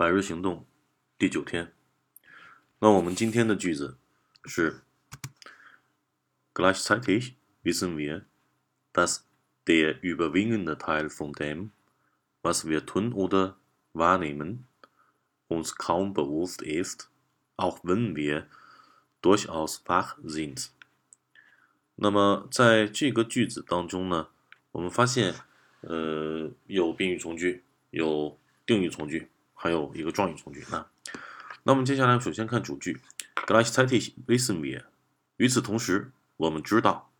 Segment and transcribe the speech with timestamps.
[0.00, 0.64] 百日行动
[1.18, 1.74] 第九天。
[2.78, 3.98] 那我们今天的句子
[4.46, 4.80] 是
[6.54, 8.22] ：Gleichzeitig wissen wir,
[8.94, 9.24] dass
[9.66, 11.72] der überwiegende Teil von dem,
[12.40, 13.56] was wir tun oder
[13.92, 14.64] wahrnehmen,
[15.48, 17.10] uns kaum bewusst ist,
[17.58, 18.46] auch wenn wir
[19.20, 20.70] durchaus wach sind。
[21.96, 24.28] 那么在这个句子当中呢，
[24.72, 25.34] 我们发现，
[25.82, 29.28] 呃，有宾语从句，有定语从句，
[29.62, 30.90] 还有一个状语从句啊。
[31.64, 32.98] 那我们接下来首先看主句
[33.34, 34.84] ，gleichzeitig wissen wir。
[35.36, 37.12] 与此同时，我们知道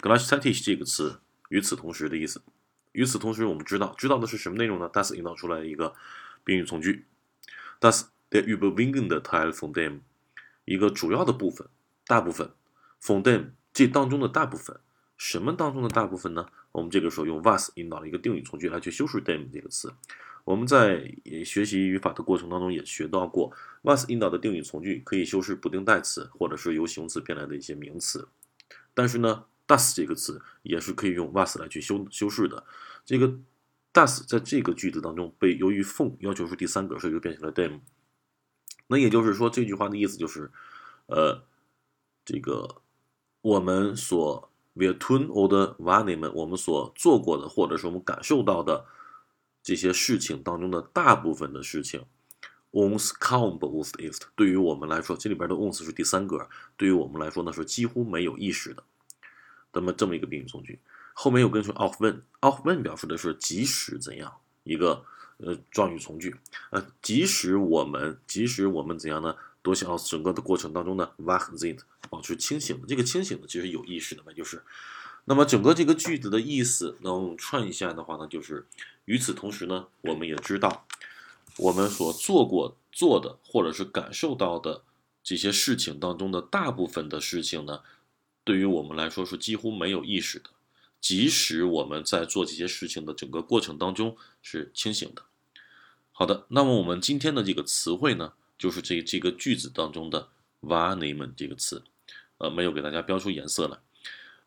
[0.00, 2.40] ，gleichzeitig 这个词，与此同时的意思。
[2.92, 5.92] 与此同时，我们知道，知道的是什么内容呢？das 引导出来一个
[6.44, 7.06] 宾语从句
[7.80, 9.98] ，das der überwiegende Teil von dem，
[10.64, 11.66] 一个主要的部分，
[12.06, 12.52] 大部分
[13.02, 14.78] ，von dem 这当中的大部分，
[15.16, 16.46] 什么当中的大部分呢？
[16.70, 19.92] 我们这个时候用 was 引导了一个定语从句来去修饰 them 这个词。
[20.48, 23.52] 我们在学习语法的过程当中也学到过
[23.82, 28.26] ，was 引导的定语从句可以修饰不定代词，或者是由形容词变来的一些名词。
[28.94, 32.64] 但是呢，does 这个词也是可以用 was 来去修修饰的。
[33.04, 33.28] 这个
[33.92, 37.80] does 在这个句子当中被由于 from 要求是第三格，所以就变成了 them。
[38.86, 40.50] 那也就是说，这句话的意思就是，
[41.08, 41.42] 呃，
[42.24, 42.80] 这个
[43.42, 48.86] 我们所 wir tun oder wahrnehmen 我们所做过的，或者是我们感受到的
[49.68, 52.06] 这些事情当中的大部分的事情
[52.72, 58.82] ，uns kaum bewusst ist，对于我们来说，这里边的 uns 是第三格，对于我们来说呢是几乎没有意识的。
[59.74, 60.78] 那么这么一个宾语从句，
[61.12, 65.04] 后面又跟说 auch wenn，auch wenn 表示的是即使怎样一个
[65.36, 66.34] 呃状语从句，
[66.70, 69.36] 呃，即使我们，即使我们怎样呢？
[69.60, 74.62] 多想要整个的过程当中呢，wach sind 保持清醒的，这个清醒的其实有意识的嘛，就是，
[75.28, 78.66] 那么整个这个句子的意思能串一下的话呢，就是
[79.04, 80.86] 与此同时呢，我们也知道，
[81.58, 84.82] 我们所做过做的或者是感受到的
[85.22, 87.82] 这些事情当中的大部分的事情呢，
[88.42, 90.48] 对于我们来说是几乎没有意识的，
[90.98, 95.22] 即使我们在做这些事情的整个过程当中是清醒的。
[96.10, 98.32] 好的，那么我们今天的这个词汇呢？
[98.56, 100.28] 就是这这个句子当中的
[100.62, 101.82] “wahrnehmen” 这个词，
[102.38, 103.78] 呃，没有给大家标出颜色来。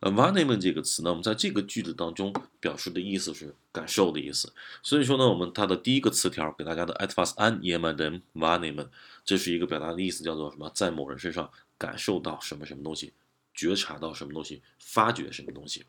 [0.02, 4.52] 呃，“wahrnehmen” 这个词呢，我们在这个句子当中表示的意思是感受的意思。
[4.84, 8.88] 所以说呢，我们它的第一个词条给大家的 at was an jemandem wahrnehmen”，
[9.24, 10.70] 这是一个表达的意思，叫做什么？
[10.74, 13.14] 在某人身上感受到什么什么东西，
[13.54, 15.86] 觉察到什么东西，发觉什么东西。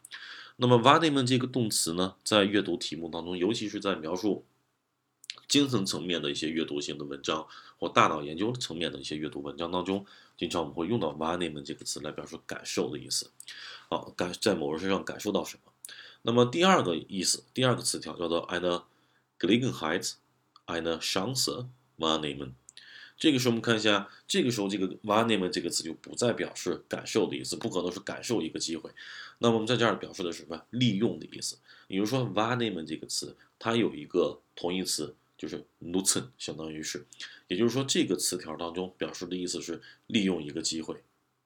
[0.56, 4.44] 那么 Vanemen 这个动词呢，在阅读题目当中，尤其是在描述。
[5.52, 7.46] 精神层面的一些阅读性的文章，
[7.76, 13.30] 或大脑研究层面的一些阅读文章当中，经常我们会用到 “wahrnehmen” 这个词来表示感受的意思。
[13.90, 15.70] 好，感在某人身上感受到什么？
[16.22, 18.84] 那么第二个意思，第二个词条叫做 “eine
[19.38, 20.12] Gelegenheit,
[20.64, 21.66] eine Chance,
[21.98, 22.52] vanim”。
[23.18, 28.90] 这个时候我们看一下，这个时候这个 “wahrnehmen” 这个词就不再表示感受的意思，不可能是感受一个机会。
[29.36, 30.62] 那么我们在这儿表示的是什么？
[30.70, 31.58] 利用的意思。
[31.88, 35.14] 比如说 “wahrnehmen” 这个词，它有一个同义词。
[35.42, 37.04] 就是 nutzen，相当于是，
[37.48, 40.94] 也就是说这个词条当中表示的意思是利用一个机会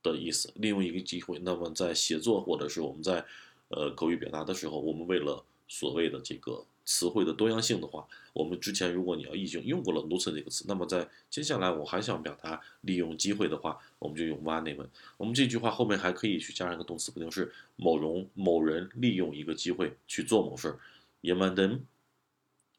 [0.03, 1.39] 的意思，利用一个机会。
[1.39, 3.25] 那么在写作或者是我们在
[3.69, 14.91] 呃口语表达的时候，我们为了所谓的这个词汇的多样性的话，我们之前如果你要已经用过了 nutzen 这个词，那么在接下来我还想表达利用机会的话，我们就用 w a n n e m e n。
[15.17, 20.79] 我们这句话后面还可以去加上一个动词，不定式某人某人利用一个机会去做某事儿。
[21.23, 21.81] jemandem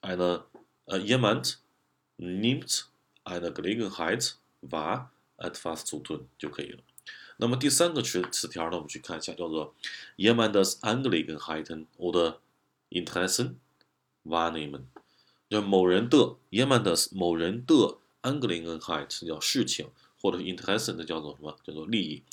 [0.02, 0.44] eine
[0.88, 1.60] ，jemand
[2.18, 2.86] nimmt
[3.24, 6.80] eine Gelegenheit wahr, etwas zu tun 就可以了。
[7.38, 9.76] 那么第三个词词条呢，我们去看一下，叫做
[10.18, 12.38] jemandes Angelegenheiten oder
[12.90, 13.56] Interessen
[14.26, 14.86] wahrnehmen。
[15.50, 21.56] 就某人的 jemandes 某人的 Angelegenheit 叫事情，或者是 Interessen 的叫做什么？
[21.64, 22.24] 叫做利益。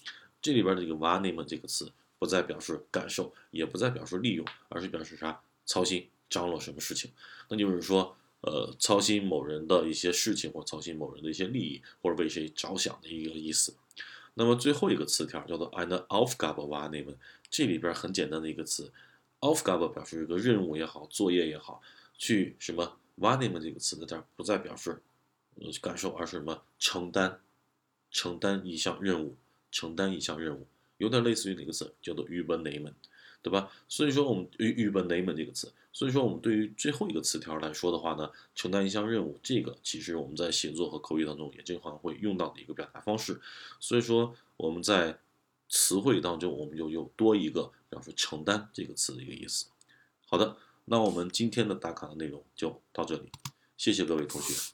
[0.40, 5.40] 这里边的这个 wahrnehmen 这个词不再表示感受，也不再表示利用，而是表示啥？
[5.66, 7.10] 操心，张罗什么事情？
[7.48, 8.16] 那就是说。
[8.46, 13.74] 呃，操心某人的一些事情，或操心某人的一些利益，或者为谁着想的一个意思。
[14.34, 17.18] 那么最后一个词条叫做 an aufgabe w a r n e m e n
[17.48, 18.92] 这里边很简单的一个词
[19.40, 21.80] ，Aufgabe 表示一个任务也好，作业也好，
[22.18, 25.00] 去什么 w a r n e m e n 这个词呢这儿不再表示
[25.60, 27.38] 呃感受，而是什么承担，
[28.10, 29.36] 承担一项任务，
[29.70, 30.66] 承担一项任务，
[30.98, 32.92] 有点类似于哪个词叫做 übernehmen。
[33.44, 33.70] 对吧？
[33.88, 43.40] 所以说我们预预本 name 这个词，所以说我们对于最后一个词条来说的话呢，承担一项任务，这个其实我们在写作和口语当中也经常会用到的一个表达方式。
[43.78, 45.18] 所以说我们在
[45.68, 49.66] 词汇当中，我们就又多一个表示承担这个词的一个意思。
[50.26, 50.56] 好的，
[50.86, 53.30] 那我们今天的打卡的内容就到这里，
[53.76, 54.72] 谢谢各位同学。